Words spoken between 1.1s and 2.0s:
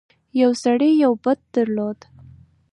بت درلود.